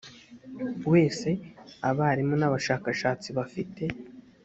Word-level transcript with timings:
wese 0.91 1.29
abarimu 1.89 2.35
n 2.37 2.43
abashakashatsi 2.49 3.29
bafite 3.37 3.83